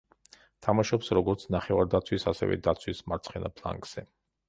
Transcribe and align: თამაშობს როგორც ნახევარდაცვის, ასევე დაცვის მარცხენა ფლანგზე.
თამაშობს 0.67 1.11
როგორც 1.17 1.45
ნახევარდაცვის, 1.57 2.27
ასევე 2.35 2.61
დაცვის 2.71 3.07
მარცხენა 3.13 3.57
ფლანგზე. 3.61 4.11